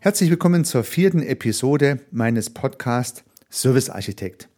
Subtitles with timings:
[0.00, 4.48] Herzlich willkommen zur vierten Episode meines Podcasts Service Architekt.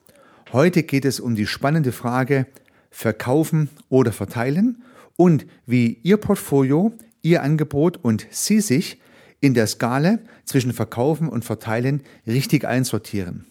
[0.52, 2.46] Heute geht es um die spannende Frage
[2.90, 4.82] Verkaufen oder Verteilen
[5.16, 6.92] und wie Ihr Portfolio,
[7.22, 9.00] Ihr Angebot und Sie sich
[9.40, 13.46] in der Skala zwischen Verkaufen und Verteilen richtig einsortieren.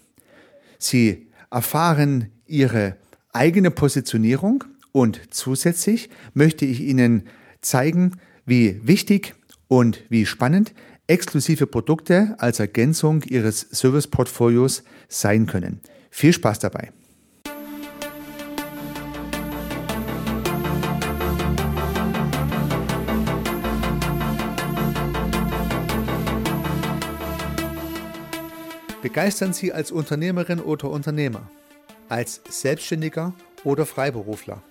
[0.78, 2.98] Sie erfahren Ihre
[3.34, 7.24] eigene Positionierung und zusätzlich möchte ich Ihnen
[7.62, 9.34] zeigen, wie wichtig
[9.68, 10.74] und wie spannend
[11.10, 15.82] exklusive Produkte als Ergänzung Ihres Serviceportfolios sein können.
[16.12, 16.92] Viel Spaß dabei!
[29.02, 31.50] Begeistern Sie als Unternehmerin oder Unternehmer,
[32.10, 34.62] als Selbstständiger oder Freiberufler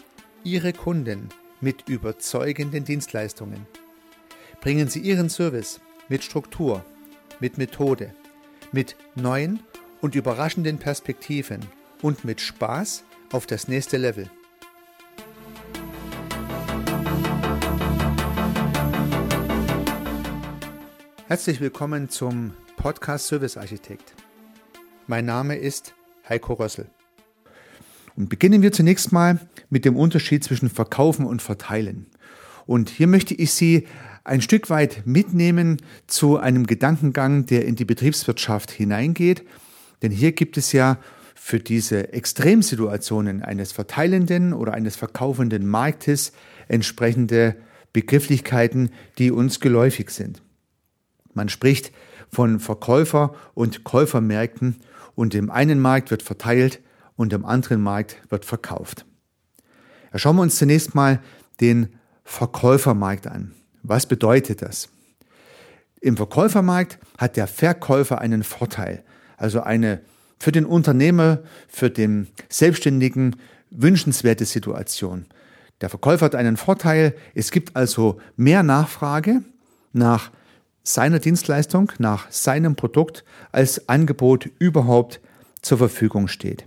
[0.44, 3.66] Ihre Kunden mit überzeugenden Dienstleistungen.
[4.60, 6.84] Bringen Sie Ihren Service mit Struktur,
[7.38, 8.14] mit Methode,
[8.72, 9.60] mit neuen
[10.00, 11.60] und überraschenden Perspektiven
[12.00, 14.30] und mit Spaß auf das nächste Level.
[21.26, 24.14] Herzlich willkommen zum Podcast Service Architekt.
[25.06, 25.94] Mein Name ist
[26.26, 26.86] Heiko Rössel.
[28.16, 32.06] Und beginnen wir zunächst mal mit dem Unterschied zwischen Verkaufen und Verteilen.
[32.66, 33.86] Und hier möchte ich Sie
[34.28, 39.44] ein Stück weit mitnehmen zu einem Gedankengang, der in die Betriebswirtschaft hineingeht.
[40.02, 40.98] Denn hier gibt es ja
[41.34, 46.32] für diese Extremsituationen eines verteilenden oder eines verkaufenden Marktes
[46.68, 47.56] entsprechende
[47.92, 50.42] Begrifflichkeiten, die uns geläufig sind.
[51.32, 51.92] Man spricht
[52.30, 54.76] von Verkäufer- und Käufermärkten
[55.14, 56.80] und im einen Markt wird verteilt
[57.16, 59.06] und im anderen Markt wird verkauft.
[60.12, 61.20] Ja, schauen wir uns zunächst mal
[61.60, 61.88] den
[62.24, 63.54] Verkäufermarkt an.
[63.88, 64.90] Was bedeutet das?
[66.02, 69.02] Im Verkäufermarkt hat der Verkäufer einen Vorteil,
[69.38, 70.02] also eine
[70.38, 71.38] für den Unternehmer,
[71.68, 73.36] für den Selbstständigen
[73.70, 75.24] wünschenswerte Situation.
[75.80, 79.42] Der Verkäufer hat einen Vorteil, es gibt also mehr Nachfrage
[79.94, 80.32] nach
[80.82, 85.18] seiner Dienstleistung, nach seinem Produkt, als Angebot überhaupt
[85.62, 86.66] zur Verfügung steht.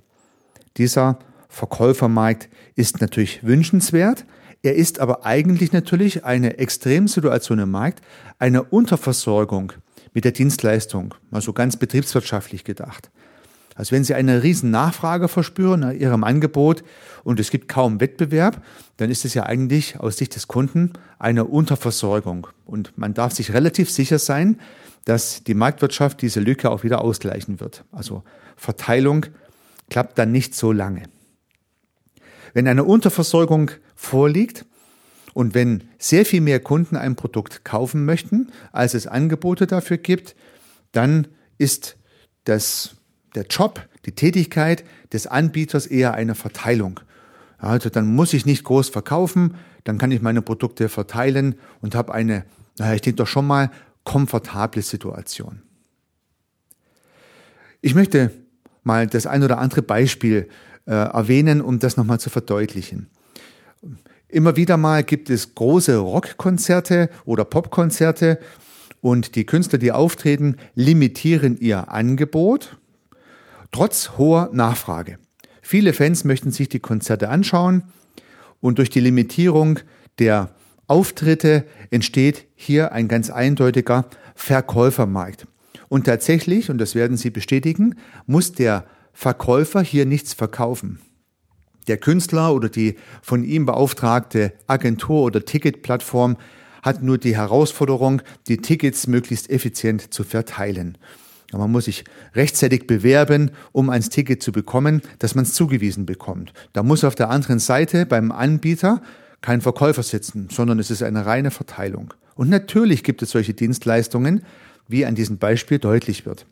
[0.78, 4.26] Dieser Verkäufermarkt ist natürlich wünschenswert,
[4.64, 8.02] er ist aber eigentlich natürlich eine Extremsituation im Markt,
[8.38, 9.74] eine Unterversorgung
[10.14, 13.10] mit der Dienstleistung, also ganz betriebswirtschaftlich gedacht.
[13.76, 16.84] Also wenn Sie eine riesen Nachfrage verspüren nach Ihrem Angebot
[17.24, 18.62] und es gibt kaum Wettbewerb,
[18.98, 22.48] dann ist es ja eigentlich aus Sicht des Kunden eine Unterversorgung.
[22.66, 24.60] Und man darf sich relativ sicher sein,
[25.06, 27.86] dass die Marktwirtschaft diese Lücke auch wieder ausgleichen wird.
[27.92, 28.24] Also
[28.58, 29.26] Verteilung
[29.90, 31.04] klappt dann nicht so lange.
[32.54, 34.66] Wenn eine Unterversorgung vorliegt
[35.34, 40.36] und wenn sehr viel mehr Kunden ein Produkt kaufen möchten, als es Angebote dafür gibt,
[40.92, 41.98] dann ist
[42.44, 42.96] das,
[43.36, 47.00] der Job, die Tätigkeit des Anbieters eher eine Verteilung.
[47.58, 52.14] Also dann muss ich nicht groß verkaufen, dann kann ich meine Produkte verteilen und habe
[52.14, 52.44] eine,
[52.78, 53.72] naja, ich denke doch schon mal,
[54.04, 55.62] komfortable Situation.
[57.82, 58.32] Ich möchte
[58.84, 60.50] mal das ein oder andere Beispiel
[60.86, 63.08] äh, erwähnen, um das nochmal zu verdeutlichen.
[64.28, 68.40] Immer wieder mal gibt es große Rockkonzerte oder Popkonzerte
[69.02, 72.78] und die Künstler, die auftreten, limitieren ihr Angebot
[73.72, 75.18] trotz hoher Nachfrage.
[75.62, 77.84] Viele Fans möchten sich die Konzerte anschauen
[78.60, 79.80] und durch die Limitierung
[80.20, 80.54] der
[80.88, 84.06] Auftritte entsteht hier ein ganz eindeutiger
[84.36, 85.48] Verkäufermarkt.
[85.88, 91.00] Und tatsächlich, und das werden Sie bestätigen, muss der Verkäufer hier nichts verkaufen.
[91.88, 96.38] Der Künstler oder die von ihm beauftragte Agentur oder Ticketplattform
[96.84, 100.98] hat nur die Herausforderung, die Tickets möglichst effizient zu verteilen.
[101.52, 106.54] Man muss sich rechtzeitig bewerben, um ein Ticket zu bekommen, dass man es zugewiesen bekommt.
[106.74, 109.02] Da muss auf der anderen Seite beim Anbieter
[109.42, 112.14] kein Verkäufer sitzen, sondern es ist eine reine Verteilung.
[112.36, 114.44] Und natürlich gibt es solche Dienstleistungen,
[114.88, 116.46] wie an diesem Beispiel deutlich wird.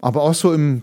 [0.00, 0.82] Aber auch so im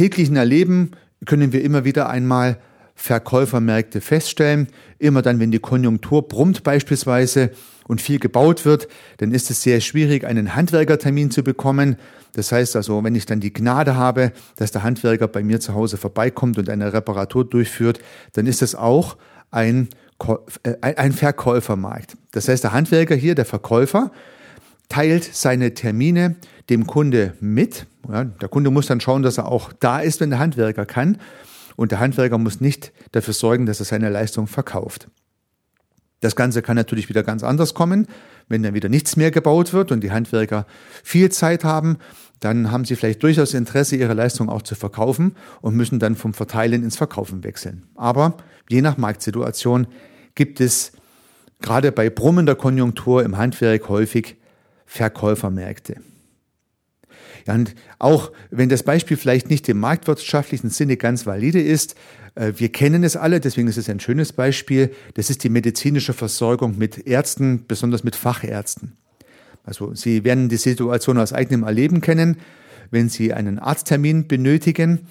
[0.00, 0.92] täglichen Erleben
[1.26, 2.56] können wir immer wieder einmal
[2.94, 4.68] Verkäufermärkte feststellen.
[4.98, 7.50] Immer dann, wenn die Konjunktur brummt beispielsweise
[7.86, 8.88] und viel gebaut wird,
[9.18, 11.96] dann ist es sehr schwierig, einen Handwerkertermin zu bekommen.
[12.32, 15.74] Das heißt also, wenn ich dann die Gnade habe, dass der Handwerker bei mir zu
[15.74, 18.00] Hause vorbeikommt und eine Reparatur durchführt,
[18.32, 19.18] dann ist es auch
[19.50, 19.90] ein,
[20.62, 22.16] äh, ein Verkäufermarkt.
[22.30, 24.12] Das heißt, der Handwerker hier, der Verkäufer,
[24.90, 26.36] teilt seine Termine
[26.68, 27.86] dem Kunde mit.
[28.06, 31.16] Ja, der Kunde muss dann schauen, dass er auch da ist, wenn der Handwerker kann.
[31.76, 35.08] Und der Handwerker muss nicht dafür sorgen, dass er seine Leistung verkauft.
[36.20, 38.06] Das Ganze kann natürlich wieder ganz anders kommen,
[38.48, 40.66] wenn dann wieder nichts mehr gebaut wird und die Handwerker
[41.02, 41.96] viel Zeit haben,
[42.40, 46.34] dann haben sie vielleicht durchaus Interesse, ihre Leistung auch zu verkaufen und müssen dann vom
[46.34, 47.86] Verteilen ins Verkaufen wechseln.
[47.94, 48.36] Aber
[48.68, 49.86] je nach Marktsituation
[50.34, 50.92] gibt es
[51.60, 54.36] gerade bei brummender Konjunktur im Handwerk häufig
[54.90, 55.98] Verkäufermärkte.
[57.46, 61.94] Ja, und auch wenn das Beispiel vielleicht nicht im marktwirtschaftlichen Sinne ganz valide ist,
[62.34, 64.92] äh, wir kennen es alle, deswegen ist es ein schönes Beispiel.
[65.14, 68.96] Das ist die medizinische Versorgung mit Ärzten, besonders mit Fachärzten.
[69.62, 72.38] Also Sie werden die Situation aus eigenem Erleben kennen.
[72.90, 75.06] Wenn Sie einen Arzttermin benötigen,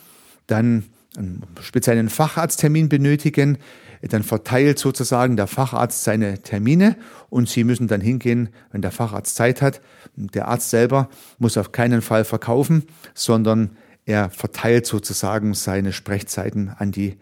[0.45, 0.83] dann
[1.17, 3.57] einen speziellen Facharzttermin benötigen,
[4.01, 6.95] dann verteilt sozusagen der Facharzt seine Termine
[7.29, 9.81] und Sie müssen dann hingehen, wenn der Facharzt Zeit hat.
[10.15, 16.91] Der Arzt selber muss auf keinen Fall verkaufen, sondern er verteilt sozusagen seine Sprechzeiten an
[16.91, 17.17] die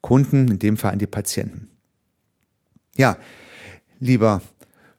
[0.00, 1.68] Kunden, in dem Fall an die Patienten.
[2.96, 3.16] Ja,
[4.00, 4.42] lieber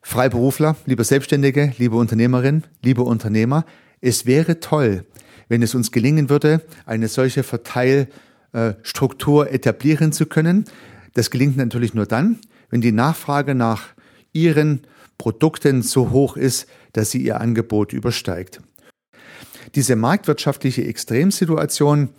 [0.01, 3.65] Freiberufler, lieber Selbstständige, liebe Unternehmerin, liebe Unternehmer,
[4.01, 5.06] es wäre toll,
[5.47, 10.65] wenn es uns gelingen würde, eine solche Verteilstruktur etablieren zu können.
[11.13, 12.39] Das gelingt natürlich nur dann,
[12.69, 13.89] wenn die Nachfrage nach
[14.31, 14.81] Ihren
[15.18, 18.62] Produkten so hoch ist, dass sie Ihr Angebot übersteigt.
[19.75, 22.10] Diese marktwirtschaftliche Extremsituation,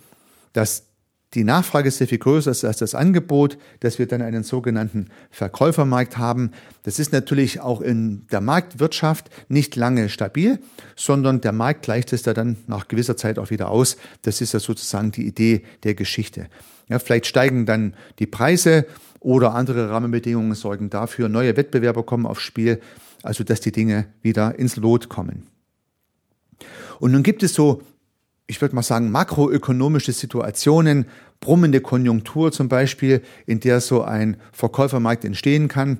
[0.53, 0.87] dass
[1.35, 6.17] die Nachfrage sehr viel größer ist als das Angebot, dass wir dann einen sogenannten Verkäufermarkt
[6.17, 6.51] haben.
[6.83, 10.59] Das ist natürlich auch in der Marktwirtschaft nicht lange stabil,
[10.95, 13.97] sondern der Markt gleicht es da dann nach gewisser Zeit auch wieder aus.
[14.21, 16.47] Das ist ja sozusagen die Idee der Geschichte.
[16.87, 18.85] Ja, vielleicht steigen dann die Preise
[19.19, 22.79] oder andere Rahmenbedingungen sorgen dafür, neue Wettbewerber kommen aufs Spiel,
[23.23, 25.47] also dass die Dinge wieder ins Lot kommen.
[26.99, 27.81] Und nun gibt es so,
[28.47, 31.05] ich würde mal sagen, makroökonomische Situationen,
[31.39, 35.99] brummende Konjunktur zum Beispiel, in der so ein Verkäufermarkt entstehen kann.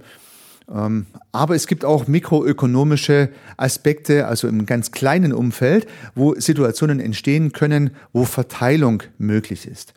[0.74, 7.52] Ähm, aber es gibt auch mikroökonomische Aspekte, also im ganz kleinen Umfeld, wo Situationen entstehen
[7.52, 9.94] können, wo Verteilung möglich ist.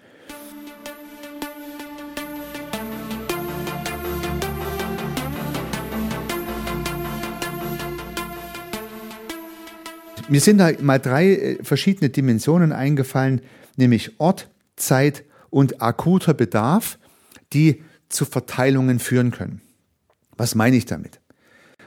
[10.28, 13.40] Mir sind da mal drei äh, verschiedene Dimensionen eingefallen,
[13.76, 16.98] nämlich Ort, Zeit und akuter Bedarf,
[17.52, 19.60] die zu Verteilungen führen können.
[20.36, 21.20] Was meine ich damit?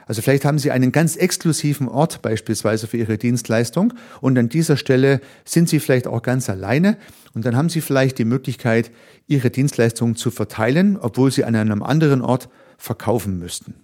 [0.06, 4.76] Also vielleicht haben Sie einen ganz exklusiven Ort beispielsweise für Ihre Dienstleistung und an dieser
[4.76, 6.98] Stelle sind Sie vielleicht auch ganz alleine
[7.34, 8.90] und dann haben Sie vielleicht die Möglichkeit,
[9.26, 12.48] Ihre Dienstleistung zu verteilen, obwohl Sie an einem anderen Ort
[12.78, 13.74] verkaufen müssten.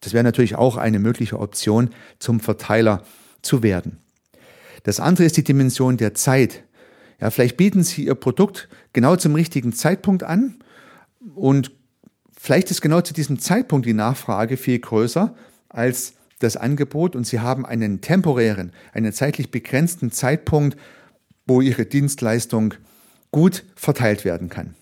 [0.00, 3.02] Das wäre natürlich auch eine mögliche Option zum Verteiler
[3.42, 3.98] zu werden.
[4.84, 6.62] Das andere ist die Dimension der Zeit.
[7.20, 10.56] Ja, vielleicht bieten Sie Ihr Produkt genau zum richtigen Zeitpunkt an
[11.34, 11.72] und
[12.36, 15.34] vielleicht ist genau zu diesem Zeitpunkt die Nachfrage viel größer
[15.68, 20.76] als das Angebot und Sie haben einen temporären, einen zeitlich begrenzten Zeitpunkt,
[21.46, 22.74] wo Ihre Dienstleistung
[23.30, 24.74] gut verteilt werden kann.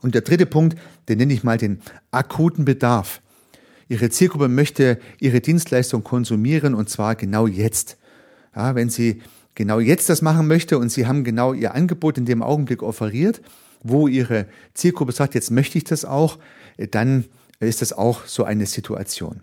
[0.00, 0.78] Und der dritte Punkt,
[1.08, 1.80] den nenne ich mal den
[2.10, 3.20] akuten Bedarf.
[3.88, 7.96] Ihre Zielgruppe möchte Ihre Dienstleistung konsumieren und zwar genau jetzt.
[8.54, 9.22] Ja, wenn sie
[9.58, 13.42] genau jetzt das machen möchte und Sie haben genau Ihr Angebot in dem Augenblick offeriert,
[13.82, 16.38] wo Ihre Zielgruppe sagt, jetzt möchte ich das auch,
[16.92, 17.24] dann
[17.58, 19.40] ist das auch so eine Situation.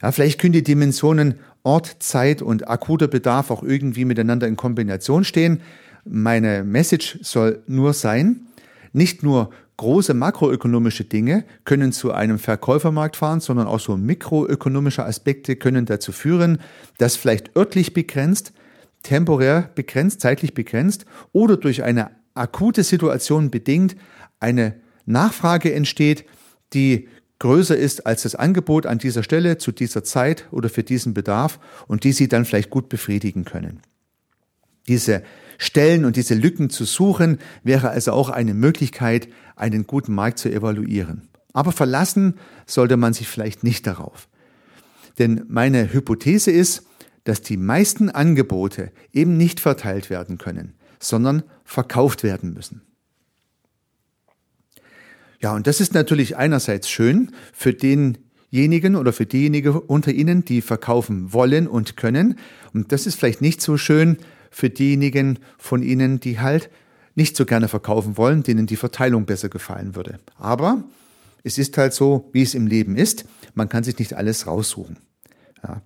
[0.00, 5.24] Ja, vielleicht können die Dimensionen Ort, Zeit und akuter Bedarf auch irgendwie miteinander in Kombination
[5.24, 5.60] stehen.
[6.04, 8.46] Meine Message soll nur sein,
[8.92, 15.54] nicht nur große makroökonomische Dinge können zu einem Verkäufermarkt fahren, sondern auch so mikroökonomische Aspekte
[15.54, 16.58] können dazu führen,
[16.98, 18.54] dass vielleicht örtlich begrenzt,
[19.02, 23.96] temporär begrenzt, zeitlich begrenzt oder durch eine akute Situation bedingt
[24.40, 26.24] eine Nachfrage entsteht,
[26.72, 31.12] die größer ist als das Angebot an dieser Stelle zu dieser Zeit oder für diesen
[31.12, 33.80] Bedarf und die Sie dann vielleicht gut befriedigen können.
[34.86, 35.22] Diese
[35.58, 40.50] Stellen und diese Lücken zu suchen, wäre also auch eine Möglichkeit, einen guten Markt zu
[40.50, 41.28] evaluieren.
[41.52, 42.34] Aber verlassen
[42.66, 44.28] sollte man sich vielleicht nicht darauf.
[45.18, 46.86] Denn meine Hypothese ist,
[47.24, 52.82] dass die meisten Angebote eben nicht verteilt werden können, sondern verkauft werden müssen.
[55.40, 60.60] Ja, und das ist natürlich einerseits schön für denjenigen oder für diejenigen unter Ihnen, die
[60.60, 62.38] verkaufen wollen und können.
[62.72, 64.18] Und das ist vielleicht nicht so schön
[64.50, 66.70] für diejenigen von Ihnen, die halt
[67.14, 70.20] nicht so gerne verkaufen wollen, denen die Verteilung besser gefallen würde.
[70.38, 70.84] Aber
[71.42, 73.24] es ist halt so, wie es im Leben ist.
[73.54, 74.96] Man kann sich nicht alles raussuchen.
[75.62, 75.82] Ja.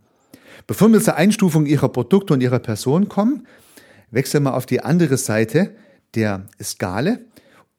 [0.66, 3.46] Bevor wir zur Einstufung Ihrer Produkte und Ihrer Person kommen,
[4.10, 5.76] wechseln wir auf die andere Seite
[6.16, 7.24] der Skale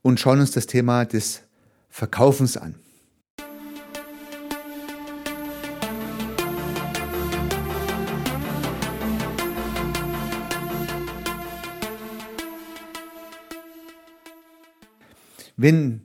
[0.02, 1.42] und schauen uns das Thema des
[1.90, 2.76] Verkaufens an.
[15.58, 16.04] Wenn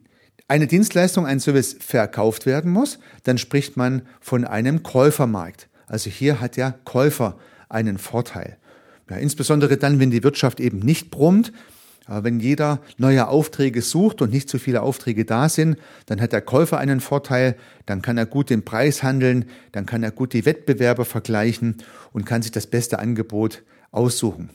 [0.49, 5.69] eine Dienstleistung, ein Service verkauft werden muss, dann spricht man von einem Käufermarkt.
[5.93, 7.37] Also hier hat der Käufer
[7.69, 8.57] einen Vorteil.
[9.11, 11.53] Ja, insbesondere dann, wenn die Wirtschaft eben nicht brummt,
[12.09, 16.41] wenn jeder neue Aufträge sucht und nicht so viele Aufträge da sind, dann hat der
[16.41, 20.47] Käufer einen Vorteil, dann kann er gut den Preis handeln, dann kann er gut die
[20.47, 21.77] Wettbewerber vergleichen
[22.15, 24.49] und kann sich das beste Angebot aussuchen.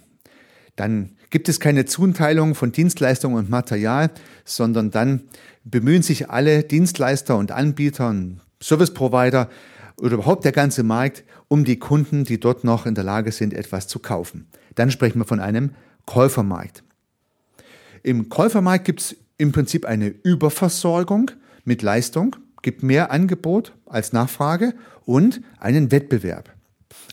[0.75, 4.09] Dann gibt es keine Zuteilung von Dienstleistungen und Material,
[4.43, 5.21] sondern dann
[5.63, 9.49] bemühen sich alle Dienstleister und Anbieter und Service Provider
[9.99, 13.53] oder überhaupt der ganze Markt um die Kunden, die dort noch in der Lage sind,
[13.53, 14.47] etwas zu kaufen.
[14.75, 15.71] Dann sprechen wir von einem
[16.05, 16.83] Käufermarkt.
[18.03, 21.31] Im Käufermarkt gibt es im Prinzip eine Überversorgung
[21.65, 24.73] mit Leistung, gibt mehr Angebot als Nachfrage
[25.05, 26.53] und einen Wettbewerb.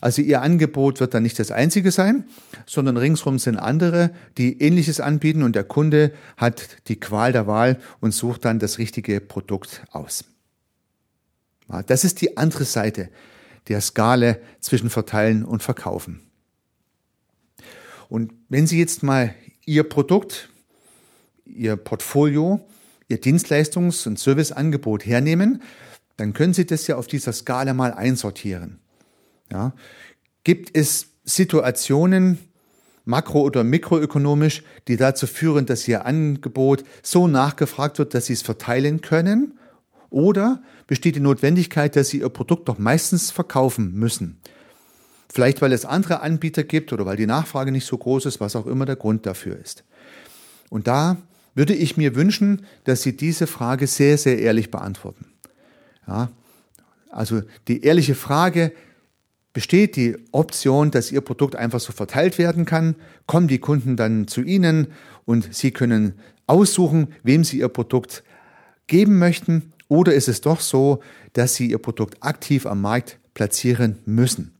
[0.01, 2.25] Also Ihr Angebot wird dann nicht das einzige sein,
[2.65, 7.79] sondern ringsherum sind andere, die ähnliches anbieten und der Kunde hat die Qual der Wahl
[7.99, 10.25] und sucht dann das richtige Produkt aus.
[11.87, 13.09] Das ist die andere Seite
[13.67, 16.21] der Skala zwischen Verteilen und Verkaufen.
[18.09, 19.33] Und wenn Sie jetzt mal
[19.65, 20.49] Ihr Produkt,
[21.45, 22.67] Ihr Portfolio,
[23.07, 25.61] Ihr Dienstleistungs- und Serviceangebot hernehmen,
[26.17, 28.79] dann können Sie das ja auf dieser Skala mal einsortieren.
[29.51, 29.73] Ja?
[30.43, 32.37] Gibt es Situationen,
[33.05, 38.41] makro- oder mikroökonomisch, die dazu führen, dass Ihr Angebot so nachgefragt wird, dass Sie es
[38.41, 39.59] verteilen können?
[40.15, 44.37] Oder besteht die Notwendigkeit, dass Sie Ihr Produkt doch meistens verkaufen müssen?
[45.27, 48.55] Vielleicht weil es andere Anbieter gibt oder weil die Nachfrage nicht so groß ist, was
[48.55, 49.83] auch immer der Grund dafür ist.
[50.69, 51.17] Und da
[51.53, 55.25] würde ich mir wünschen, dass Sie diese Frage sehr, sehr ehrlich beantworten.
[56.07, 56.29] Ja,
[57.09, 58.71] also die ehrliche Frage,
[59.51, 62.95] besteht die Option, dass Ihr Produkt einfach so verteilt werden kann,
[63.25, 64.87] kommen die Kunden dann zu Ihnen
[65.25, 66.13] und Sie können
[66.47, 68.23] aussuchen, wem Sie Ihr Produkt
[68.87, 71.01] geben möchten, oder ist es doch so,
[71.33, 74.53] dass Sie Ihr Produkt aktiv am Markt platzieren müssen?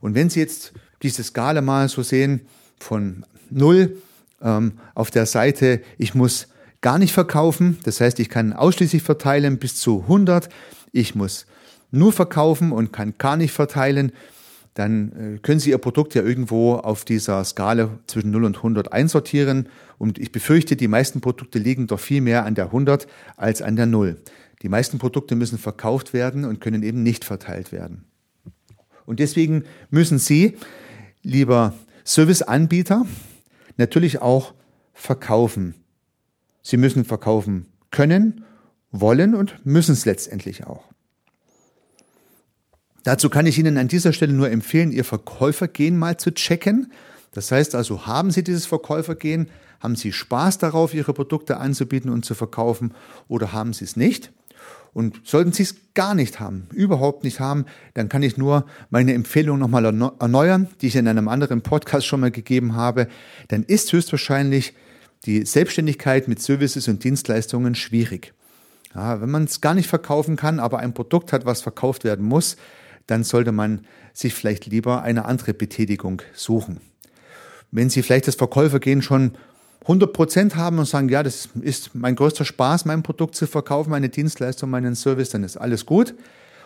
[0.00, 2.42] Und wenn Sie jetzt diese Skala mal so sehen,
[2.78, 3.96] von 0
[4.42, 6.48] ähm, auf der Seite, ich muss
[6.80, 10.48] gar nicht verkaufen, das heißt, ich kann ausschließlich verteilen bis zu 100,
[10.92, 11.46] ich muss
[11.90, 14.12] nur verkaufen und kann gar nicht verteilen,
[14.74, 18.92] dann äh, können Sie Ihr Produkt ja irgendwo auf dieser Skala zwischen 0 und 100
[18.92, 19.68] einsortieren.
[19.98, 23.76] Und ich befürchte, die meisten Produkte liegen doch viel mehr an der 100 als an
[23.76, 24.16] der 0.
[24.62, 28.04] Die meisten Produkte müssen verkauft werden und können eben nicht verteilt werden.
[29.06, 30.56] Und deswegen müssen Sie,
[31.22, 33.06] lieber Serviceanbieter,
[33.76, 34.54] natürlich auch
[34.92, 35.74] verkaufen.
[36.62, 38.44] Sie müssen verkaufen können,
[38.90, 40.93] wollen und müssen es letztendlich auch.
[43.04, 46.90] Dazu kann ich Ihnen an dieser Stelle nur empfehlen, Ihr Verkäufergehen mal zu checken.
[47.32, 49.48] Das heißt also, haben Sie dieses Verkäufergehen?
[49.80, 52.94] Haben Sie Spaß darauf, Ihre Produkte anzubieten und zu verkaufen
[53.28, 54.32] oder haben Sie es nicht?
[54.94, 59.12] Und sollten Sie es gar nicht haben, überhaupt nicht haben, dann kann ich nur meine
[59.12, 63.08] Empfehlung nochmal erneuern, die ich in einem anderen Podcast schon mal gegeben habe.
[63.48, 64.72] Dann ist höchstwahrscheinlich
[65.26, 68.32] die Selbstständigkeit mit Services und Dienstleistungen schwierig.
[68.94, 72.24] Ja, wenn man es gar nicht verkaufen kann, aber ein Produkt hat, was verkauft werden
[72.24, 72.56] muss,
[73.06, 76.80] dann sollte man sich vielleicht lieber eine andere Betätigung suchen.
[77.70, 79.32] Wenn Sie vielleicht das Verkäufergehen schon
[79.82, 83.90] 100 Prozent haben und sagen, ja, das ist mein größter Spaß, mein Produkt zu verkaufen,
[83.90, 86.14] meine Dienstleistung, meinen Service, dann ist alles gut.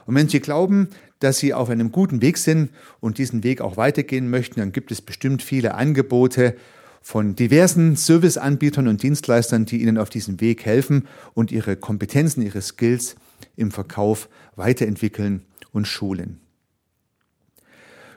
[0.07, 3.77] Und wenn Sie glauben, dass Sie auf einem guten Weg sind und diesen Weg auch
[3.77, 6.55] weitergehen möchten, dann gibt es bestimmt viele Angebote
[7.03, 12.63] von diversen Serviceanbietern und Dienstleistern, die Ihnen auf diesem Weg helfen und Ihre Kompetenzen, Ihre
[12.63, 13.17] Skills
[13.57, 16.41] im Verkauf weiterentwickeln und schulen.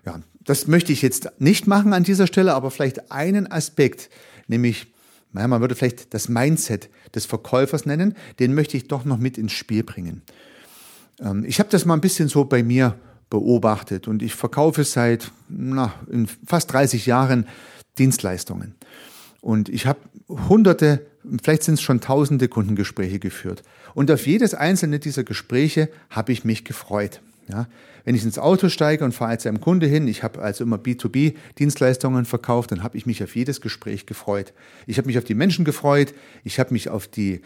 [0.05, 4.09] Ja, das möchte ich jetzt nicht machen an dieser Stelle, aber vielleicht einen Aspekt,
[4.47, 4.87] nämlich,
[5.31, 9.37] naja, man würde vielleicht das Mindset des Verkäufers nennen, den möchte ich doch noch mit
[9.37, 10.23] ins Spiel bringen.
[11.19, 12.97] Ähm, ich habe das mal ein bisschen so bei mir
[13.29, 17.47] beobachtet und ich verkaufe seit na, in fast 30 Jahren
[17.97, 18.75] Dienstleistungen.
[19.41, 21.05] Und ich habe hunderte,
[21.41, 23.63] vielleicht sind es schon tausende Kundengespräche geführt.
[23.93, 27.21] Und auf jedes einzelne dieser Gespräche habe ich mich gefreut.
[27.51, 27.67] Ja,
[28.05, 30.77] wenn ich ins Auto steige und fahre zu einem Kunde hin, ich habe also immer
[30.77, 34.53] B2B-Dienstleistungen verkauft, dann habe ich mich auf jedes Gespräch gefreut.
[34.87, 37.41] Ich habe mich auf die Menschen gefreut, ich habe mich auf die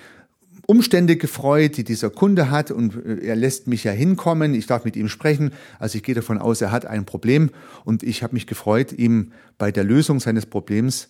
[0.67, 4.85] Umstände gefreut, die dieser Kunde hat und äh, er lässt mich ja hinkommen, ich darf
[4.85, 7.51] mit ihm sprechen, also ich gehe davon aus, er hat ein Problem
[7.83, 11.09] und ich habe mich gefreut, ihm bei der Lösung seines Problems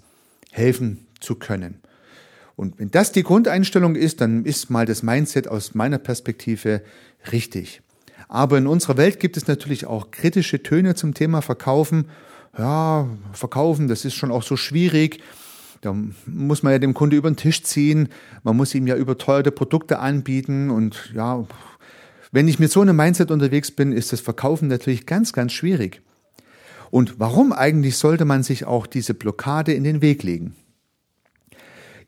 [0.51, 1.79] helfen zu können.
[2.55, 6.81] Und wenn das die Grundeinstellung ist, dann ist mal das Mindset aus meiner Perspektive
[7.31, 7.81] richtig.
[8.27, 12.05] Aber in unserer Welt gibt es natürlich auch kritische Töne zum Thema Verkaufen.
[12.57, 15.21] Ja, Verkaufen, das ist schon auch so schwierig.
[15.81, 18.09] Da muss man ja dem Kunde über den Tisch ziehen,
[18.43, 21.45] man muss ihm ja überteuerte Produkte anbieten und ja,
[22.31, 26.01] wenn ich mit so einem Mindset unterwegs bin, ist das Verkaufen natürlich ganz, ganz schwierig.
[26.91, 30.55] Und warum eigentlich sollte man sich auch diese Blockade in den Weg legen?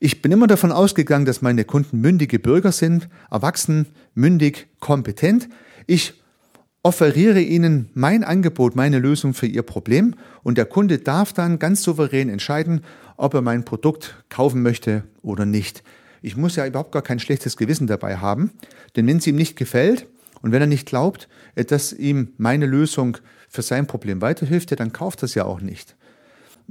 [0.00, 5.48] Ich bin immer davon ausgegangen, dass meine Kunden mündige Bürger sind, erwachsen, mündig, kompetent.
[5.86, 6.14] Ich
[6.84, 10.14] offeriere ihnen mein Angebot, meine Lösung für ihr Problem
[10.44, 12.82] und der Kunde darf dann ganz souverän entscheiden,
[13.16, 15.82] ob er mein Produkt kaufen möchte oder nicht.
[16.22, 18.52] Ich muss ja überhaupt gar kein schlechtes Gewissen dabei haben,
[18.94, 20.06] denn wenn es ihm nicht gefällt
[20.42, 25.22] und wenn er nicht glaubt, dass ihm meine Lösung für sein Problem weiterhilft, dann kauft
[25.22, 25.96] er es ja auch nicht.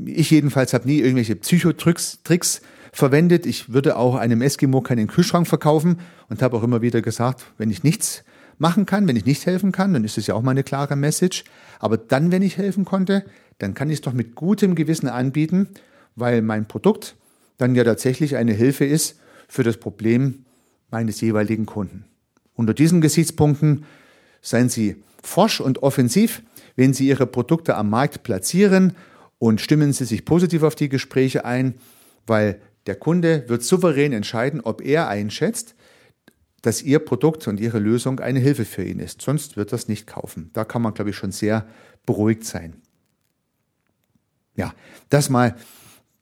[0.05, 3.45] Ich jedenfalls habe nie irgendwelche Psychotricks Tricks verwendet.
[3.45, 7.69] Ich würde auch einem Eskimo keinen Kühlschrank verkaufen und habe auch immer wieder gesagt, wenn
[7.69, 8.23] ich nichts
[8.57, 10.95] machen kann, wenn ich nicht helfen kann, dann ist es ja auch mal eine klare
[10.95, 11.43] Message.
[11.79, 13.23] Aber dann, wenn ich helfen konnte,
[13.59, 15.69] dann kann ich es doch mit gutem Gewissen anbieten,
[16.15, 17.15] weil mein Produkt
[17.57, 20.45] dann ja tatsächlich eine Hilfe ist für das Problem
[20.89, 22.05] meines jeweiligen Kunden.
[22.53, 23.85] Unter diesen Gesichtspunkten
[24.41, 26.41] seien Sie forsch und offensiv,
[26.75, 28.95] wenn Sie Ihre Produkte am Markt platzieren
[29.39, 31.75] und stimmen Sie sich positiv auf die Gespräche ein,
[32.25, 35.75] weil der Kunde wird souverän entscheiden, ob er einschätzt,
[36.61, 39.21] dass Ihr Produkt und Ihre Lösung eine Hilfe für ihn ist.
[39.21, 40.49] Sonst wird er es nicht kaufen.
[40.53, 41.67] Da kann man, glaube ich, schon sehr
[42.05, 42.81] beruhigt sein.
[44.55, 44.73] Ja,
[45.09, 45.55] das mal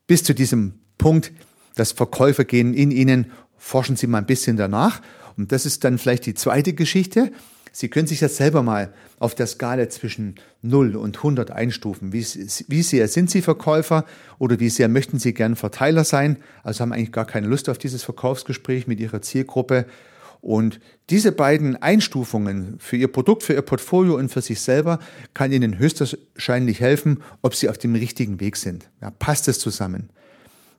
[0.07, 1.31] bis zu diesem Punkt.
[1.75, 5.01] Das Verkäufergehen in Ihnen, forschen Sie mal ein bisschen danach.
[5.37, 7.31] Und das ist dann vielleicht die zweite Geschichte.
[7.77, 12.13] Sie können sich das selber mal auf der Skala zwischen 0 und 100 einstufen.
[12.13, 12.25] Wie,
[12.69, 14.05] wie sehr sind Sie Verkäufer
[14.39, 16.37] oder wie sehr möchten Sie gern Verteiler sein?
[16.63, 19.87] Also haben eigentlich gar keine Lust auf dieses Verkaufsgespräch mit Ihrer Zielgruppe.
[20.39, 24.99] Und diese beiden Einstufungen für Ihr Produkt, für Ihr Portfolio und für sich selber
[25.33, 28.89] kann Ihnen höchstwahrscheinlich helfen, ob Sie auf dem richtigen Weg sind.
[29.01, 30.11] Ja, passt es zusammen?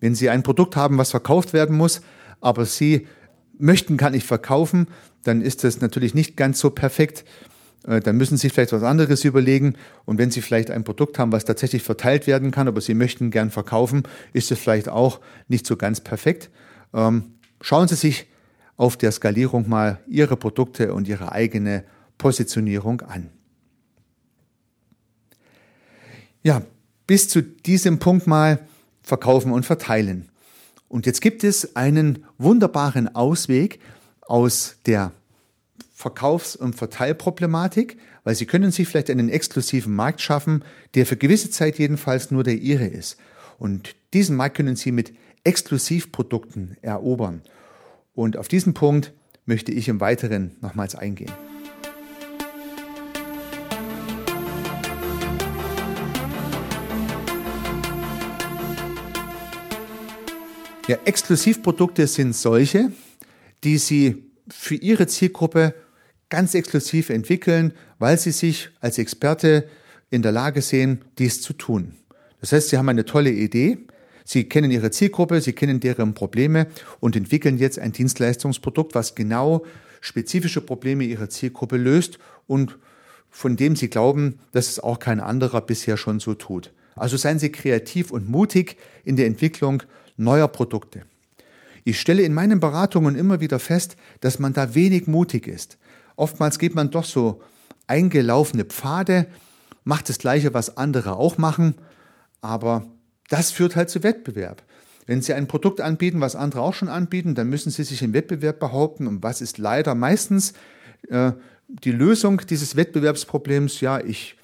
[0.00, 2.00] Wenn Sie ein Produkt haben, was verkauft werden muss,
[2.40, 3.06] aber Sie
[3.58, 4.86] möchten kann ich verkaufen,
[5.26, 7.24] dann ist das natürlich nicht ganz so perfekt.
[7.86, 9.74] Äh, dann müssen Sie vielleicht was anderes überlegen.
[10.04, 13.30] Und wenn Sie vielleicht ein Produkt haben, was tatsächlich verteilt werden kann, aber Sie möchten
[13.30, 16.50] gern verkaufen, ist es vielleicht auch nicht so ganz perfekt.
[16.92, 18.26] Ähm, schauen Sie sich
[18.76, 21.84] auf der Skalierung mal Ihre Produkte und Ihre eigene
[22.18, 23.30] Positionierung an.
[26.42, 26.62] Ja,
[27.06, 28.60] bis zu diesem Punkt mal
[29.02, 30.28] verkaufen und verteilen.
[30.88, 33.80] Und jetzt gibt es einen wunderbaren Ausweg
[34.26, 35.12] aus der
[35.94, 41.50] Verkaufs- und Verteilproblematik, weil Sie können sich vielleicht einen exklusiven Markt schaffen, der für gewisse
[41.50, 43.16] Zeit jedenfalls nur der Ihre ist.
[43.58, 47.42] Und diesen Markt können Sie mit Exklusivprodukten erobern.
[48.14, 49.12] Und auf diesen Punkt
[49.46, 51.32] möchte ich im Weiteren nochmals eingehen.
[60.88, 62.92] Ja, Exklusivprodukte sind solche,
[63.64, 65.74] die Sie für Ihre Zielgruppe
[66.28, 69.68] ganz exklusiv entwickeln, weil Sie sich als Experte
[70.10, 71.94] in der Lage sehen, dies zu tun.
[72.40, 73.78] Das heißt, Sie haben eine tolle Idee,
[74.24, 76.66] Sie kennen Ihre Zielgruppe, Sie kennen deren Probleme
[77.00, 79.64] und entwickeln jetzt ein Dienstleistungsprodukt, was genau
[80.00, 82.78] spezifische Probleme Ihrer Zielgruppe löst und
[83.30, 86.72] von dem Sie glauben, dass es auch kein anderer bisher schon so tut.
[86.94, 89.82] Also seien Sie kreativ und mutig in der Entwicklung
[90.16, 91.02] neuer Produkte.
[91.88, 95.78] Ich stelle in meinen Beratungen immer wieder fest, dass man da wenig mutig ist.
[96.16, 97.40] Oftmals geht man doch so
[97.86, 99.28] eingelaufene Pfade,
[99.84, 101.76] macht das Gleiche, was andere auch machen,
[102.40, 102.84] aber
[103.28, 104.64] das führt halt zu Wettbewerb.
[105.06, 108.12] Wenn Sie ein Produkt anbieten, was andere auch schon anbieten, dann müssen Sie sich im
[108.12, 109.06] Wettbewerb behaupten.
[109.06, 110.54] Und was ist leider meistens
[111.08, 111.30] äh,
[111.68, 113.80] die Lösung dieses Wettbewerbsproblems?
[113.80, 114.34] Ja, ich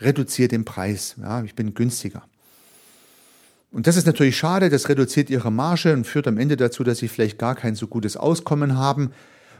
[0.00, 1.16] reduziere den Preis.
[1.18, 2.24] Ja, ich bin günstiger.
[3.72, 6.98] Und das ist natürlich schade, das reduziert Ihre Marge und führt am Ende dazu, dass
[6.98, 9.12] Sie vielleicht gar kein so gutes Auskommen haben.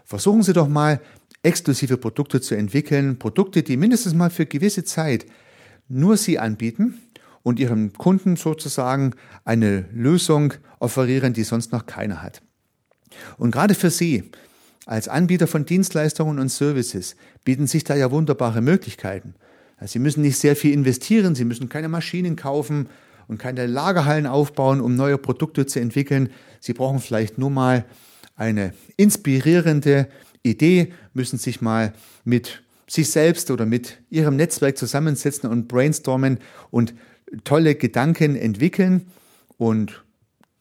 [0.04, 1.00] Versuchen Sie doch mal,
[1.42, 5.26] exklusive Produkte zu entwickeln, Produkte, die mindestens mal für gewisse Zeit
[5.88, 6.98] nur Sie anbieten
[7.42, 12.42] und Ihren Kunden sozusagen eine Lösung offerieren, die sonst noch keiner hat.
[13.38, 14.30] Und gerade für Sie
[14.86, 19.34] als Anbieter von Dienstleistungen und Services bieten sich da ja wunderbare Möglichkeiten.
[19.84, 22.88] Sie müssen nicht sehr viel investieren, Sie müssen keine Maschinen kaufen,
[23.30, 26.30] und keine Lagerhallen aufbauen, um neue Produkte zu entwickeln.
[26.58, 27.84] Sie brauchen vielleicht nur mal
[28.34, 30.08] eine inspirierende
[30.42, 31.92] Idee, müssen sich mal
[32.24, 36.38] mit sich selbst oder mit ihrem Netzwerk zusammensetzen und brainstormen
[36.72, 36.92] und
[37.44, 39.06] tolle Gedanken entwickeln
[39.58, 40.02] und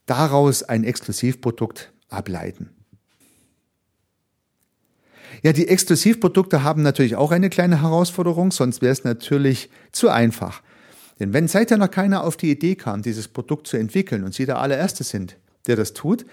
[0.06, 2.70] daraus ein Exklusivprodukt ableiten.
[5.42, 10.62] Ja, die Exklusivprodukte haben natürlich auch eine kleine Herausforderung, sonst wäre es natürlich zu einfach.
[11.20, 14.46] Denn wenn seither noch keiner auf die Idee kam, dieses Produkt zu entwickeln und Sie
[14.46, 16.26] der allererste sind, der das tut,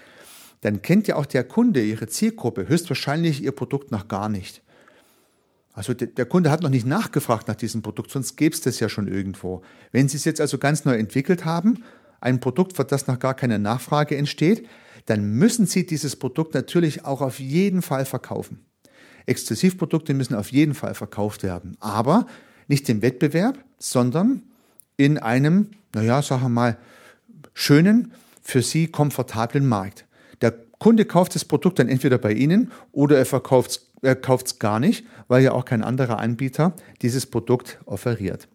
[0.60, 4.62] dann kennt ja auch der Kunde, Ihre Zielgruppe, höchstwahrscheinlich Ihr Produkt noch gar nicht.
[5.72, 8.88] Also der Kunde hat noch nicht nachgefragt nach diesem Produkt, sonst gäbe es das ja
[8.88, 9.62] schon irgendwo.
[9.92, 11.84] Wenn Sie es jetzt also ganz neu entwickelt haben,
[12.20, 14.66] ein Produkt, für das noch gar keine Nachfrage entsteht,
[15.04, 18.64] dann müssen Sie dieses Produkt natürlich auch auf jeden Fall verkaufen.
[19.26, 22.26] Exklusivprodukte müssen auf jeden Fall verkauft werden, aber
[22.68, 24.42] nicht im Wettbewerb, sondern
[24.96, 26.78] in einem, naja, sagen wir mal,
[27.54, 30.06] schönen, für Sie komfortablen Markt.
[30.40, 34.60] Der Kunde kauft das Produkt dann entweder bei Ihnen oder er verkauft es er kauft
[34.60, 38.48] gar nicht, weil ja auch kein anderer Anbieter dieses Produkt offeriert.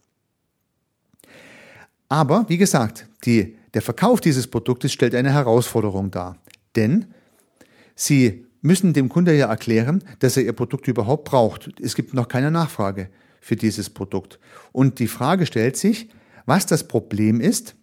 [2.10, 6.38] Aber wie gesagt, die, der Verkauf dieses Produktes stellt eine Herausforderung dar.
[6.75, 7.08] Denn
[7.95, 11.69] Sie müssen dem Kunde ja erklären, dass er Ihr Produkt überhaupt braucht.
[11.82, 14.39] Es gibt noch keine Nachfrage für dieses Produkt.
[14.71, 16.10] Und die Frage stellt sich,
[16.45, 17.75] was das Problem ist,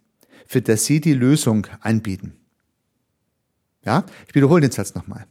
[0.45, 2.33] für das Sie die Lösung anbieten.
[3.85, 5.25] Ja, ich wiederhole den Satz nochmal.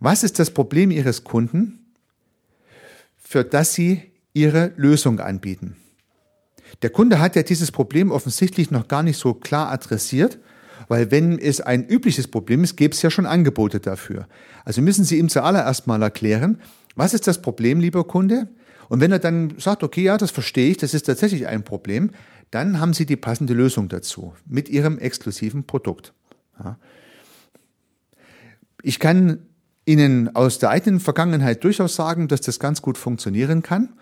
[0.00, 1.92] Was ist das Problem Ihres Kunden,
[3.18, 4.02] für das Sie
[4.32, 5.76] Ihre Lösung anbieten?
[6.80, 10.38] Der Kunde hat ja dieses Problem offensichtlich noch gar nicht so klar adressiert,
[10.88, 14.26] weil wenn es ein übliches Problem ist, gäbe es ja schon Angebote dafür.
[14.64, 16.60] Also müssen Sie ihm zuallererst mal erklären,
[16.96, 18.48] was ist das Problem, lieber Kunde?
[18.92, 22.10] Und wenn er dann sagt, okay, ja, das verstehe ich, das ist tatsächlich ein Problem,
[22.50, 26.12] dann haben Sie die passende Lösung dazu mit Ihrem exklusiven Produkt.
[26.62, 26.76] Ja.
[28.82, 29.46] Ich kann
[29.86, 33.94] Ihnen aus der eigenen Vergangenheit durchaus sagen, dass das ganz gut funktionieren kann.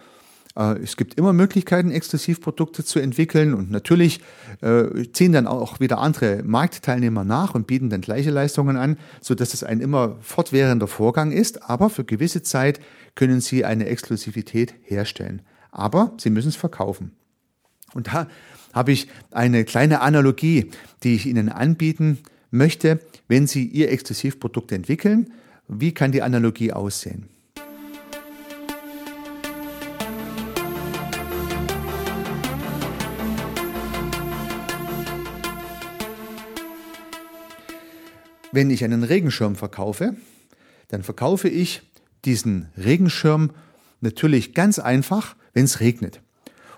[0.57, 4.21] Äh, es gibt immer Möglichkeiten, Exklusivprodukte zu entwickeln und natürlich
[4.61, 9.35] äh, ziehen dann auch wieder andere Marktteilnehmer nach und bieten dann gleiche Leistungen an, so
[9.35, 11.69] dass es ein immer fortwährender Vorgang ist.
[11.69, 12.81] Aber für gewisse Zeit
[13.15, 15.43] können Sie eine Exklusivität herstellen.
[15.71, 17.13] Aber Sie müssen es verkaufen.
[17.95, 18.29] Und da
[18.73, 20.71] habe ich eine kleine Analogie,
[21.03, 22.19] die ich Ihnen anbieten
[22.51, 25.33] möchte, wenn Sie Ihr Exklusivprodukt entwickeln
[25.73, 27.29] wie kann die Analogie aussehen?
[38.53, 40.17] Wenn ich einen Regenschirm verkaufe,
[40.89, 41.83] dann verkaufe ich
[42.25, 43.53] diesen Regenschirm
[44.01, 46.21] natürlich ganz einfach, wenn es regnet.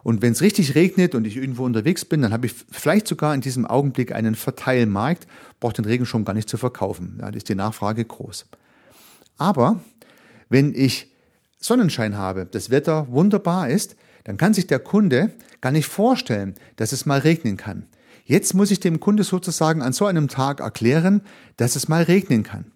[0.03, 3.35] Und wenn es richtig regnet und ich irgendwo unterwegs bin, dann habe ich vielleicht sogar
[3.35, 5.27] in diesem Augenblick einen Verteilmarkt,
[5.61, 7.17] brauche den Regenschirm gar nicht zu verkaufen.
[7.19, 8.47] Da ist die Nachfrage groß.
[9.39, 9.81] Aber
[10.49, 11.11] wenn ich
[11.59, 16.93] Sonnenschein habe, das Wetter wunderbar ist, dann kann sich der Kunde gar nicht vorstellen, dass
[16.93, 17.87] es mal regnen kann.
[18.25, 21.23] Jetzt muss ich dem Kunde sozusagen an so einem Tag erklären,
[21.57, 22.67] dass es mal regnen kann.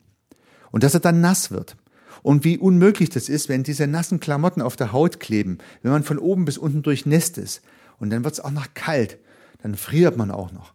[0.72, 1.76] Und dass er dann nass wird.
[2.22, 6.02] Und wie unmöglich das ist, wenn diese nassen Klamotten auf der Haut kleben, wenn man
[6.02, 7.62] von oben bis unten durchnässt ist.
[7.98, 9.18] Und dann wird es auch noch kalt.
[9.62, 10.74] Dann friert man auch noch.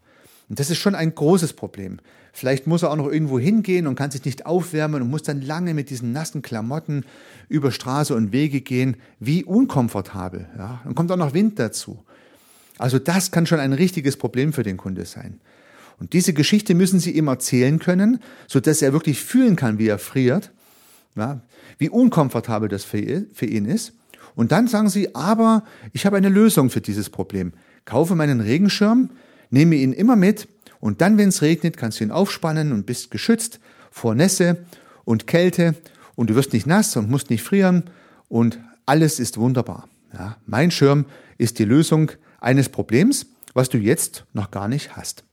[0.50, 2.00] Und das ist schon ein großes Problem.
[2.34, 5.42] Vielleicht muss er auch noch irgendwo hingehen und kann sich nicht aufwärmen und muss dann
[5.42, 7.06] lange mit diesen nassen Klamotten
[7.50, 8.98] über Straße und Wege gehen.
[9.20, 10.48] Wie unkomfortabel.
[10.58, 10.82] Ja?
[10.84, 12.04] Dann kommt auch noch Wind dazu.
[12.82, 15.40] Also das kann schon ein richtiges Problem für den Kunde sein.
[16.00, 19.88] Und diese Geschichte müssen Sie ihm erzählen können, so dass er wirklich fühlen kann, wie
[19.88, 20.52] er friert,
[21.16, 21.42] ja?
[21.78, 23.94] wie unkomfortabel das für ihn ist.
[24.36, 25.64] Und dann sagen Sie, aber
[25.94, 27.54] ich habe eine Lösung für dieses Problem.
[27.86, 29.10] Kaufe meinen Regenschirm,
[29.52, 30.48] Nehme ihn immer mit
[30.80, 33.60] und dann, wenn es regnet, kannst du ihn aufspannen und bist geschützt
[33.92, 34.66] vor Nässe
[35.04, 35.76] und Kälte
[36.16, 37.84] und du wirst nicht nass und musst nicht frieren
[38.30, 39.90] und alles ist wunderbar.
[40.14, 41.06] Ja, mein Schirm
[41.38, 42.12] ist die Lösung
[42.42, 45.24] eines Problems, was du jetzt noch gar nicht hast.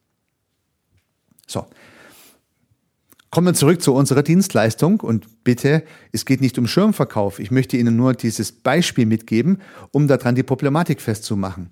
[1.47, 1.66] So.
[3.31, 7.40] Kommen wir zurück zu unserer Dienstleistung und bitte, es geht nicht um Schirmverkauf.
[7.40, 11.68] Ich möchte Ihnen nur dieses Beispiel mitgeben, um daran die Problematik festzumachen.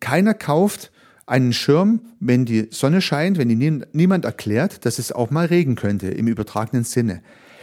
[0.00, 0.90] Keiner kauft
[1.26, 5.74] einen Schirm, wenn die Sonne scheint, wenn Ihnen niemand erklärt, dass es auch mal regen
[5.74, 7.22] könnte im übertragenen Sinne.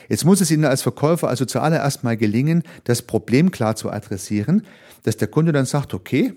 [0.10, 4.66] Jetzt muss es Ihnen als Verkäufer also zuallererst mal gelingen, das Problem klar zu adressieren,
[5.04, 6.34] dass der Kunde dann sagt, okay,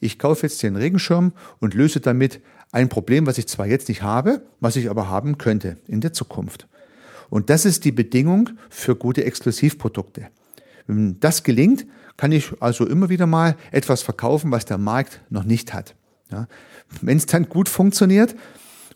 [0.00, 2.40] ich kaufe jetzt den Regenschirm und löse damit
[2.72, 6.12] ein Problem, was ich zwar jetzt nicht habe, was ich aber haben könnte in der
[6.12, 6.66] Zukunft.
[7.30, 10.28] Und das ist die Bedingung für gute Exklusivprodukte.
[10.86, 15.44] Wenn das gelingt, kann ich also immer wieder mal etwas verkaufen, was der Markt noch
[15.44, 15.94] nicht hat.
[16.30, 16.48] Ja.
[17.00, 18.34] Wenn es dann gut funktioniert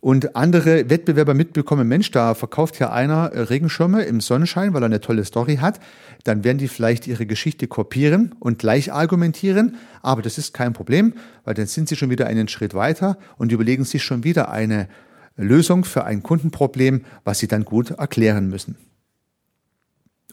[0.02, 4.86] und andere Wettbewerber mitbekommen, Mensch, da verkauft ja einer äh, Regenschirme im Sonnenschein, weil er
[4.86, 5.78] eine tolle Story hat,
[6.24, 11.14] dann werden die vielleicht ihre Geschichte kopieren und gleich argumentieren, aber das ist kein Problem,
[11.44, 14.88] weil dann sind sie schon wieder einen Schritt weiter und überlegen sich schon wieder eine
[15.36, 18.76] Lösung für ein Kundenproblem, was sie dann gut erklären müssen.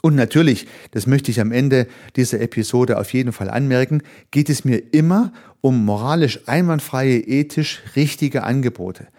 [0.02, 4.02] Und natürlich, das möchte ich am Ende dieser Episode auf jeden Fall anmerken,
[4.32, 9.10] geht es mir immer um moralisch einwandfreie, ethisch richtige Angebote.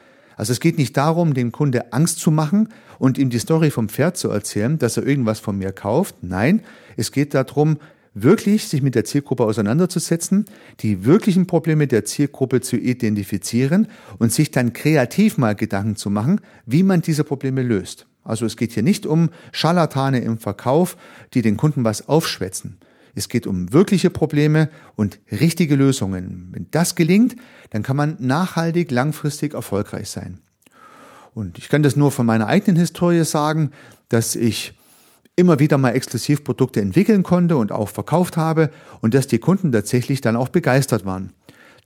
[0.41, 3.91] Also es geht nicht darum, dem Kunde Angst zu machen und ihm die Story vom
[3.91, 6.15] Pferd zu erzählen, dass er irgendwas von mir kauft.
[6.23, 6.63] Nein,
[6.97, 7.77] es geht darum,
[8.15, 10.47] wirklich sich mit der Zielgruppe auseinanderzusetzen,
[10.81, 16.41] die wirklichen Probleme der Zielgruppe zu identifizieren und sich dann kreativ mal Gedanken zu machen,
[16.65, 18.07] wie man diese Probleme löst.
[18.25, 20.97] Also es geht hier nicht um Scharlatane im Verkauf,
[21.35, 22.79] die den Kunden was aufschwätzen.
[23.15, 26.49] Es geht um wirkliche Probleme und richtige Lösungen.
[26.53, 27.37] Wenn das gelingt,
[27.71, 30.39] dann kann man nachhaltig, langfristig erfolgreich sein.
[31.35, 33.71] Und ich kann das nur von meiner eigenen Historie sagen,
[34.09, 34.75] dass ich
[35.37, 38.71] immer wieder mal Exklusivprodukte entwickeln konnte und auch verkauft habe
[39.01, 41.33] und dass die Kunden tatsächlich dann auch begeistert waren.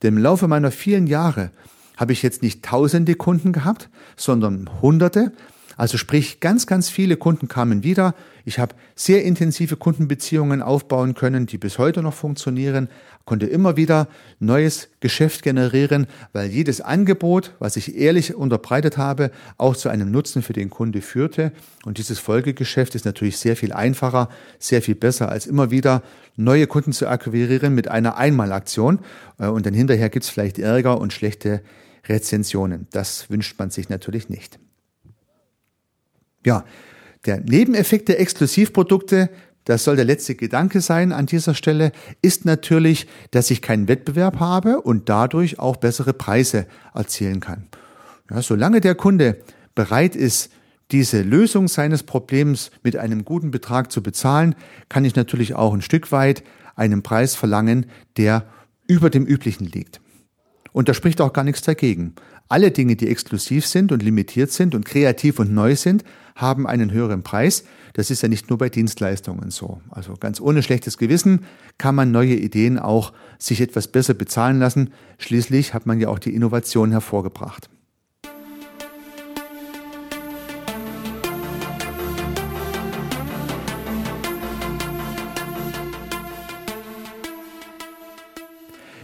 [0.03, 1.51] Denn im Laufe meiner vielen Jahre
[1.95, 5.31] habe ich jetzt nicht tausende Kunden gehabt, sondern hunderte,
[5.77, 8.15] also sprich, ganz, ganz viele Kunden kamen wieder.
[8.47, 12.89] Ich habe sehr intensive Kundenbeziehungen aufbauen können, die bis heute noch funktionieren,
[13.25, 14.07] konnte immer wieder
[14.39, 20.43] neues Geschäft generieren, weil jedes Angebot, was ich ehrlich unterbreitet habe, auch zu einem Nutzen
[20.43, 21.53] für den Kunde führte.
[21.85, 24.29] Und dieses Folgegeschäft ist natürlich sehr viel einfacher,
[24.59, 26.03] sehr viel besser, als immer wieder
[26.35, 28.99] neue Kunden zu akquirieren mit einer Einmalaktion.
[29.39, 31.61] Äh, und dann hinterher gibt's vielleicht Ärger und schlechte
[32.07, 32.87] Rezensionen.
[32.91, 34.59] Das wünscht man sich natürlich nicht.
[36.45, 36.63] Ja,
[37.25, 39.29] der Nebeneffekt der Exklusivprodukte,
[39.65, 44.39] das soll der letzte Gedanke sein an dieser Stelle, ist natürlich, dass ich keinen Wettbewerb
[44.39, 47.67] habe und dadurch auch bessere Preise erzielen kann.
[48.29, 49.37] Ja, solange der Kunde
[49.73, 50.51] bereit ist,
[50.91, 54.55] diese Lösung seines Problems mit einem guten Betrag zu bezahlen,
[54.87, 56.43] kann ich natürlich auch ein Stück weit
[56.75, 58.45] einen Preis verlangen, der
[58.87, 59.99] über dem üblichen liegt.
[60.73, 62.13] Und da spricht auch gar nichts dagegen.
[62.47, 66.03] Alle Dinge, die exklusiv sind und limitiert sind und kreativ und neu sind,
[66.35, 67.63] haben einen höheren Preis.
[67.93, 69.81] Das ist ja nicht nur bei Dienstleistungen so.
[69.89, 71.45] Also ganz ohne schlechtes Gewissen
[71.79, 74.91] kann man neue Ideen auch sich etwas besser bezahlen lassen.
[75.17, 77.67] Schließlich hat man ja auch die Innovation hervorgebracht.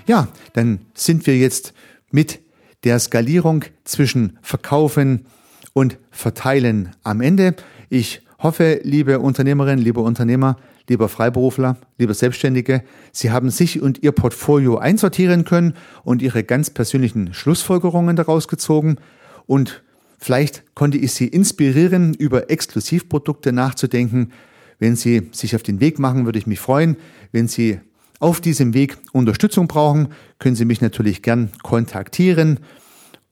[0.06, 1.74] Ja, dann sind wir jetzt
[2.12, 2.40] mit
[2.84, 5.26] der Skalierung zwischen Verkaufen
[5.74, 7.56] und Verteilen am Ende.
[7.90, 10.58] Ich hoffe, liebe Unternehmerinnen, liebe Unternehmer,
[10.90, 16.70] lieber Freiberufler, liebe Selbstständige, Sie haben sich und Ihr Portfolio einsortieren können und Ihre ganz
[16.70, 18.98] persönlichen Schlussfolgerungen daraus gezogen
[19.46, 19.84] und
[20.18, 24.32] vielleicht konnte ich Sie inspirieren, über Exklusivprodukte nachzudenken.
[24.80, 26.98] Wenn Sie sich auf den Weg machen, würde ich mich freuen.
[27.32, 27.80] Wenn Sie
[28.22, 32.60] auf diesem Weg Unterstützung brauchen, können Sie mich natürlich gern kontaktieren,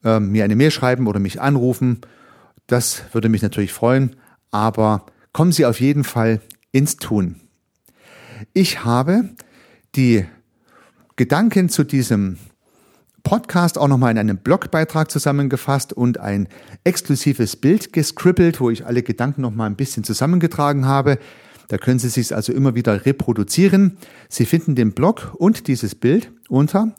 [0.04, 2.00] äh, mir eine Mail schreiben oder mich anrufen.
[2.66, 4.16] Das würde mich natürlich freuen,
[4.50, 6.40] aber kommen Sie auf jeden Fall
[6.72, 7.36] ins Tun.
[8.52, 9.30] Ich habe
[9.94, 10.24] die
[11.16, 12.38] Gedanken zu diesem
[13.22, 16.48] Podcast auch nochmal in einem Blogbeitrag zusammengefasst und ein
[16.82, 21.18] exklusives Bild gescribbelt, wo ich alle Gedanken nochmal ein bisschen zusammengetragen habe.
[21.70, 23.96] Da können Sie sich also immer wieder reproduzieren.
[24.28, 26.92] Sie finden den Blog und dieses Bild unter